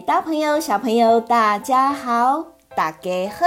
[0.00, 2.44] 大朋友，小朋友，大家好，
[2.76, 3.46] 大家好，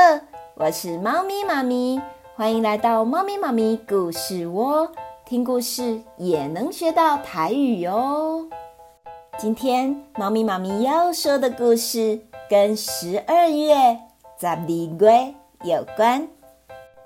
[0.56, 2.02] 我是猫咪妈咪，
[2.36, 4.92] 欢迎来到猫咪妈咪故事窝，
[5.26, 8.48] 听故事也能学到台语哟。
[9.38, 12.20] 今天猫咪妈咪要说的故事
[12.50, 14.00] 跟十二月
[14.40, 15.34] 十二月
[15.64, 16.28] 有关，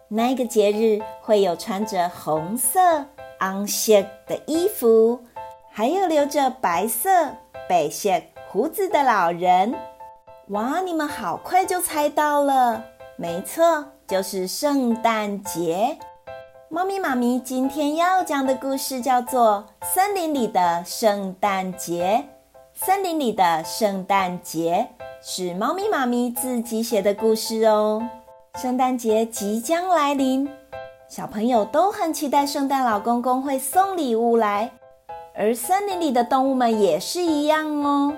[0.08, 2.80] 那个节日会有穿着红色、
[3.39, 3.94] 红色
[4.27, 5.20] 的衣服，
[5.70, 7.09] 还有留着白色、
[7.70, 8.09] 白色。
[8.55, 9.76] 胡子的老人，
[10.48, 10.80] 哇！
[10.80, 12.81] 你们好快就猜到了，
[13.18, 15.98] 没错，就是圣诞节。
[16.70, 22.23] 猫咪妈咪今天要讲的故事叫做《森林里的圣诞节》。
[22.73, 24.88] 森林里的圣诞节
[25.22, 28.02] 是猫咪妈咪自己写的故事哦。
[28.56, 30.50] 圣诞节即将来临，
[31.09, 34.72] 小朋友都很期待圣诞老公公会送礼物来，
[35.36, 38.14] 而森林里的动物们也是一样哦。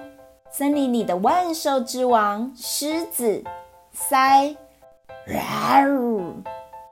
[0.58, 3.44] 森林里的万兽之王狮子，
[3.92, 4.56] 塞，
[5.28, 6.34] 嗷！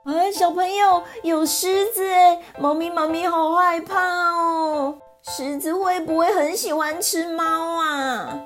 [0.04, 4.00] 哎，小朋友有狮子哎，猫咪猫咪好害怕
[4.30, 4.98] 哦。
[5.20, 7.42] 狮子会不会很喜欢吃猫
[7.82, 8.38] 啊？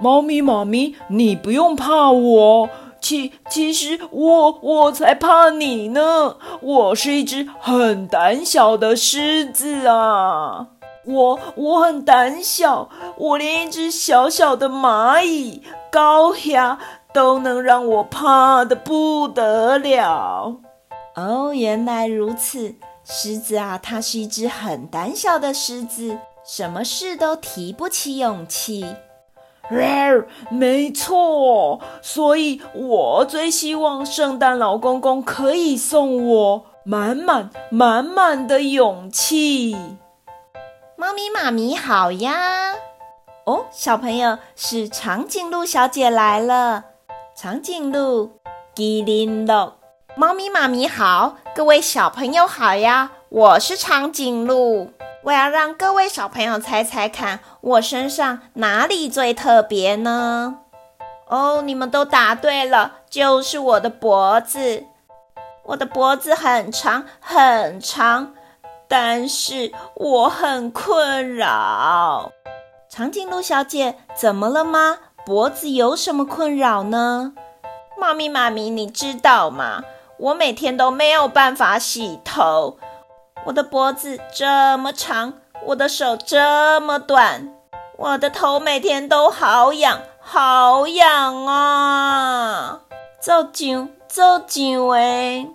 [0.00, 2.70] 猫咪妈咪，你不用怕我，
[3.02, 6.36] 其其实我我才怕你呢。
[6.62, 10.68] 我是一只很胆小的狮子啊。
[11.08, 16.78] 我我很胆小，我连一只小小的蚂蚁、高虾
[17.14, 20.56] 都能让我怕的不得了。
[21.14, 28.84] 哦，原来如此，狮子啊，它是一只很胆小的狮子，什么事都提不起勇气。
[30.50, 39.76] 没错，所以我最希望圣诞老公公可以送我满满满满的勇气。
[41.00, 42.74] 猫咪妈咪好呀！
[43.44, 46.86] 哦，小朋友是长颈鹿小姐来了。
[47.36, 48.32] 长颈鹿，
[48.74, 49.74] 吉林鹿，
[50.16, 53.12] 猫咪妈咪好，各位小朋友好呀！
[53.28, 54.90] 我是长颈鹿，
[55.22, 60.58] 我要让各位小朋友猜猜看，我身上哪里最特别呢？
[61.28, 64.82] 哦，你们都答对了，就是我的脖子，
[65.62, 68.34] 我的脖子很长很长。
[68.88, 72.32] 但是我很困扰，
[72.88, 74.98] 长颈鹿小姐怎么了吗？
[75.26, 77.34] 脖子有什么困扰呢？
[77.98, 79.82] 猫咪妈咪，你知道吗？
[80.18, 82.78] 我每天都没有办法洗头，
[83.44, 85.34] 我的脖子这么长，
[85.66, 87.52] 我的手这么短，
[87.98, 92.80] 我的头每天都好痒，好痒啊！
[93.20, 95.50] 皱紧，皱紧喂！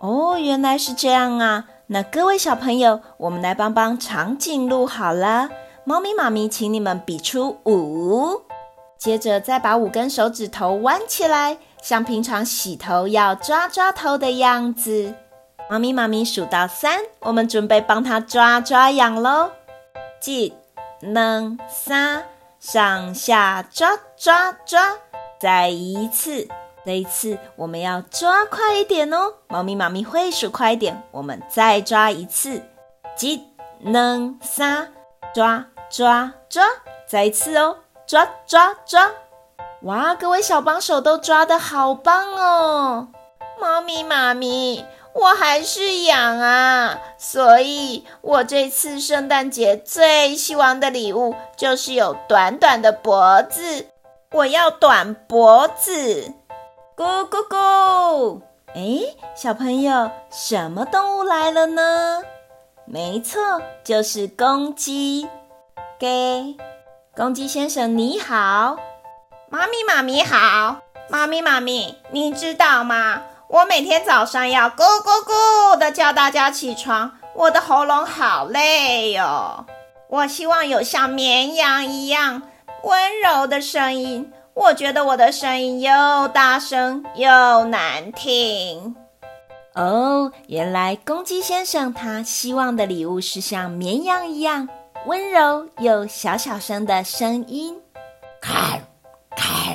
[0.00, 1.66] 哦，原来是这样啊。
[1.94, 5.48] 那各位小朋友，我们来帮帮长颈鹿好了。
[5.84, 8.42] 猫咪妈咪，请你们比出五，
[8.98, 15.14] 接着再把五根手指头弯起来，像平常洗头要抓抓头的样子。
[15.70, 19.52] 猫咪妈咪数到三，我们准备帮它抓抓痒喽。
[20.26, 20.52] 一、
[21.14, 22.24] 二、三，
[22.58, 24.80] 上下抓抓抓，
[25.38, 26.48] 再一次。
[26.84, 32.62] 这一次我们要抓快一点哦，猫咪妈咪会数快一点，我们再抓一次，
[33.20, 33.42] 一、
[33.86, 34.92] 二、三，
[35.34, 36.64] 抓抓抓，
[37.08, 39.10] 再一次哦，抓抓抓，
[39.82, 43.08] 哇，各位小帮手都抓得好棒哦！
[43.58, 44.84] 猫咪妈咪，
[45.14, 53.86] 我还是痒啊，所以我这次圣诞节最希望的礼物就是有短短的脖子，
[54.32, 56.32] 我要短脖子。
[56.96, 58.40] 咕咕咕！
[58.72, 62.22] 哎，小朋友，什么动物来了呢？
[62.84, 63.40] 没错，
[63.82, 65.28] 就是公鸡。
[65.98, 66.56] 给
[67.16, 68.76] 公鸡先生你好，
[69.50, 70.76] 妈咪妈咪好，
[71.08, 73.22] 妈咪妈咪，你知道吗？
[73.48, 79.66] 我每天早上要咕咕咕的叫大家起床，我的喉咙好累哟。
[80.08, 82.42] 我希望有像绵羊一样
[82.84, 84.32] 温柔的声音。
[84.54, 88.94] 我觉得我的声音又大声又难听
[89.74, 90.30] 哦。
[90.46, 94.68] 原来公鸡先生他希望的礼物是像绵羊一样
[95.06, 97.82] 温柔又小小声的声音。
[98.40, 98.78] 咔
[99.36, 99.74] 咔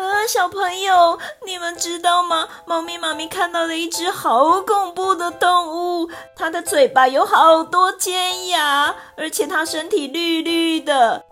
[0.00, 2.48] 啊，小朋友，你们知道吗？
[2.66, 5.66] 猫咪妈咪看到了一只好恐怖的动
[6.04, 11.24] 物，它的嘴巴有好多尖牙，而且它身体绿绿的。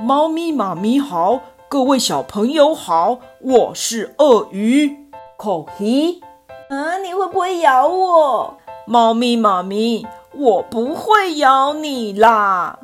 [0.00, 1.42] 猫咪妈咪好。
[1.70, 4.96] 各位小朋友好，我是鳄鱼，
[5.36, 6.22] 口皮
[6.70, 8.56] 啊，你会不会咬我？
[8.86, 12.78] 猫咪妈咪，我不会咬你啦。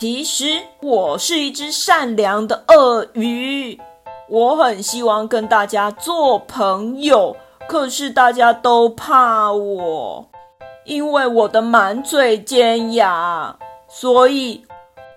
[0.00, 0.46] 其实
[0.82, 3.80] 我是一只善良的鳄鱼，
[4.28, 7.36] 我很希望跟大家做朋友，
[7.68, 10.26] 可是大家都怕我，
[10.84, 13.56] 因为我的满嘴尖牙，
[13.86, 14.66] 所以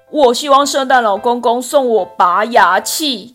[0.09, 3.33] 我希望圣诞老公公送我拔牙器，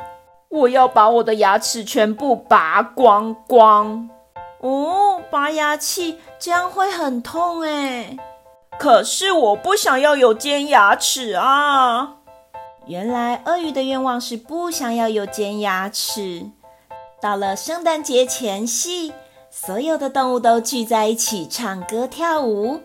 [0.49, 4.09] 我要把我的牙齿全部拔光光。
[4.61, 8.17] 哦，拔牙器这样会很痛诶。
[8.79, 12.15] 可是我不想要有尖牙齿啊！
[12.87, 16.47] 原来鳄鱼的愿望是不想要有尖牙齿。
[17.21, 19.13] 到了圣诞节前夕，
[19.51, 22.81] 所有的动物都聚在一起唱歌跳舞，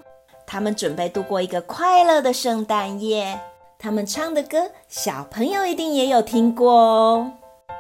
[0.45, 3.39] 他们准备度过一个快乐的圣诞夜。
[3.79, 7.31] 他们唱的歌，小朋友一定也有听过哦，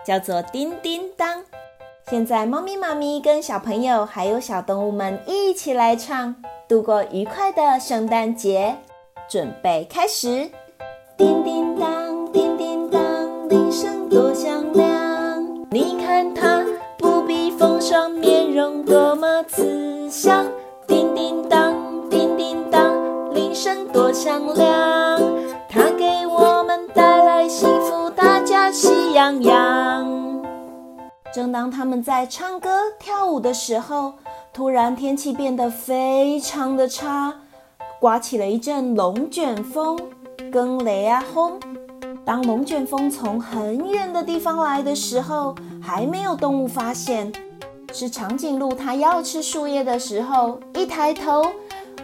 [0.05, 1.39] 叫做《叮叮当》。
[2.09, 6.35] 现在，猫咪妈咪跟小朋友还有小动物们一起来唱，
[6.67, 8.75] 度过愉快的圣诞节。
[9.27, 10.49] 准备开始！
[11.17, 12.06] 叮叮当，
[31.87, 32.69] 们在唱歌
[32.99, 34.13] 跳舞的时候，
[34.53, 37.33] 突然天气变得非常的差，
[37.99, 39.97] 刮起了一阵龙卷风，
[40.51, 41.57] 跟雷啊轰！
[42.25, 47.31] 当龙卷风从很远的地方来的时候，还没有动物发现，
[47.93, 48.73] 是长颈鹿。
[48.73, 51.45] 它要吃树叶的时候，一抬头，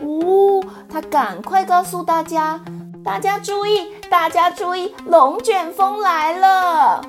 [0.02, 2.64] 呜、它赶快告诉大家：
[3.04, 7.02] 大家注意，大家注意，龙卷风来了！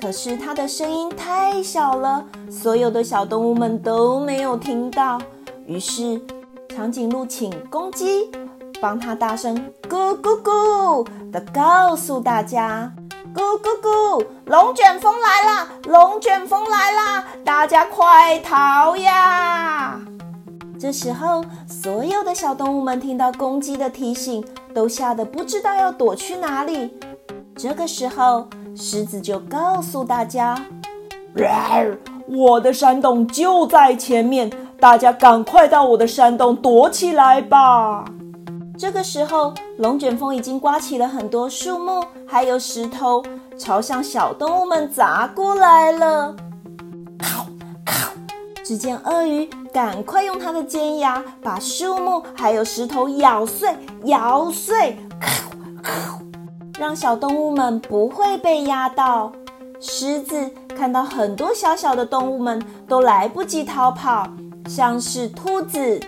[0.00, 5.20] 可是它的声音太小了，所有的小动物们都没有听到。
[5.66, 6.18] 于是
[6.70, 8.30] 长颈鹿请公鸡
[8.80, 9.54] 帮它大声
[9.88, 12.90] “咕咕咕”的告诉大家
[13.34, 15.68] ：“咕咕咕，龙卷风来了！
[15.84, 17.24] 龙卷风来了！
[17.44, 20.00] 大家快逃呀！”
[20.80, 24.42] 这时候，所有的小动物们听到公鸡的提醒，
[24.74, 26.98] 都吓得不知道要躲去哪里。
[27.54, 30.56] 这个时候，狮子就告诉大家
[32.26, 38.04] ：“我的山洞就在前面，大家赶快到我的山洞躲起来吧。”
[38.78, 43.22] 这个时候，龙卷风已经刮起了很多树木，还有石头，
[43.58, 46.34] 朝向小动物们砸过来了。
[48.64, 53.68] 只见鳄鱼赶快用它的尖牙把树木还有石头咬碎，
[54.04, 54.96] 咬碎。
[56.80, 59.30] 让小动物们不会被压到。
[59.78, 64.26] 狮子看到很多小小的动物们都来不及逃跑，
[64.66, 66.00] 像是兔子、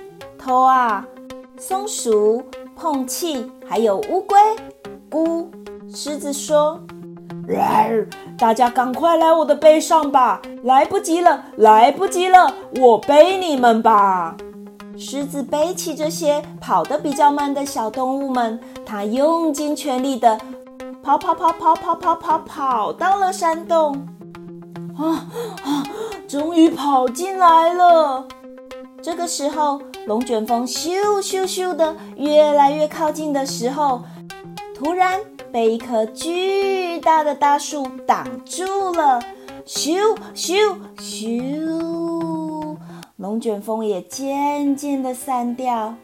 [0.42, 1.06] 獭啊、
[1.58, 2.42] 松鼠、
[2.74, 4.38] 碰气，还有乌龟。
[5.10, 5.46] 咕，
[5.94, 6.80] 狮子说
[8.38, 10.40] ：“大家赶快来我的背上吧！
[10.62, 14.38] 来不及了，来不及了，我背你们吧。”
[14.96, 20.38] 狮子背起这些跑得比较慢的小动物们，它用尽全力的。
[21.02, 24.06] 跑跑跑跑跑跑跑跑到了山洞，
[24.96, 25.26] 啊
[25.64, 25.82] 啊！
[26.28, 28.24] 终于跑进来了。
[29.02, 34.02] 这个时候，龙卷风咻咻咻的越来越靠近的时候，
[34.76, 39.20] 突然被一棵巨大的大树挡住了。
[39.66, 42.76] 咻咻咻，
[43.16, 45.96] 龙卷风也渐渐的散掉，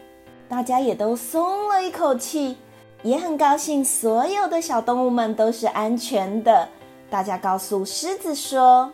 [0.48, 2.56] 大家也都松了一口气。
[3.02, 6.68] 也很高兴，所有的小动物们都是安全的。
[7.08, 8.92] 大家告诉狮子说：“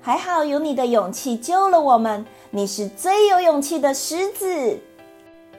[0.00, 4.78] 还好有你的勇气救了我们，你是最有勇气的狮子。”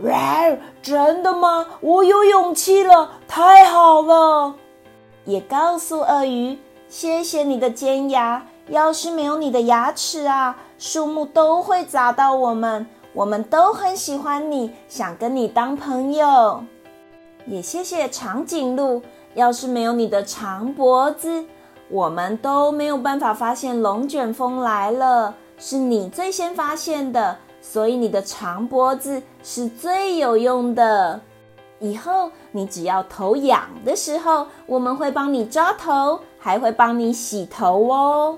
[0.02, 0.44] 哇，
[0.82, 1.68] 真的吗？
[1.82, 4.56] 我有勇气了，太好了！
[5.26, 6.58] 也告诉鳄鱼
[6.90, 12.88] ：“谢谢你的尖牙，要是没有你的牙齿啊，树木都会砸到我们。
[13.14, 16.64] 我们都很喜欢你，想跟你当朋友。”
[17.46, 19.02] 也谢谢长颈鹿，
[19.36, 21.46] 要是没有你的长脖子，
[21.90, 25.36] 我们都没有办法发现龙卷风来了。
[25.58, 31.20] 是你最先发现的，所以你的长脖子是最有用的。
[31.80, 38.38] 以后你只要头痒的时候，我们会帮你抓头，还会帮你洗头哦。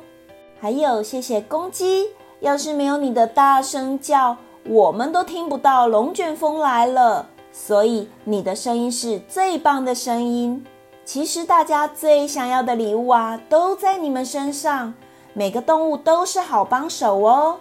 [0.60, 2.08] 还有谢谢公鸡，
[2.40, 4.36] 要是没有你的大声叫，
[4.68, 7.28] 我们都听不到龙卷风来了。
[7.58, 10.62] 所以你的声音是最棒的声音。
[11.06, 14.94] 其实大家最想要的礼物啊，都在你们身上。
[15.34, 17.58] 每个动物都是好帮手哦。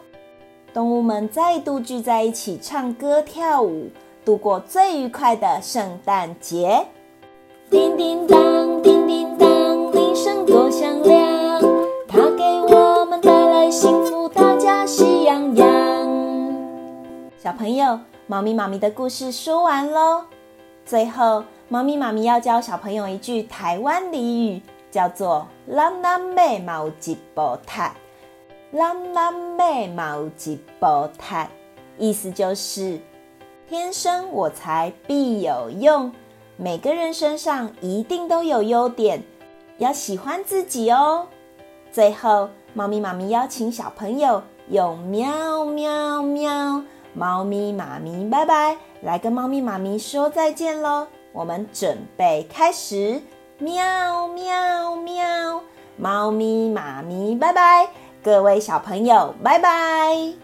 [0.73, 3.89] 动物们再度聚在一起，唱歌跳舞，
[4.25, 6.85] 度过最愉快的圣诞节。
[7.71, 8.64] 叮叮当，
[17.45, 20.25] 小朋友，猫咪妈咪的故事说完喽。
[20.87, 24.17] 最后，猫咪妈咪要教小朋友一句台湾俚
[24.49, 27.83] 语，叫做“咱咱买嘛有一步踢，
[28.73, 30.87] 咱咱买嘛有一步
[31.19, 31.35] 踢”，
[32.01, 32.99] 意思就是
[33.69, 36.11] 天生我材必有用。
[36.57, 39.23] 每个人身上一定都有优点，
[39.77, 41.27] 要喜欢自己哦。
[41.93, 46.83] 最后，猫咪妈咪邀请小朋友用喵喵喵，
[47.15, 51.07] 猫咪妈咪拜拜，来跟猫咪妈咪说再见喽。
[51.33, 53.23] 我们准备开始，
[53.59, 55.61] 喵喵喵，
[55.97, 57.89] 猫咪妈咪拜拜，
[58.23, 60.44] 各位小朋友拜拜。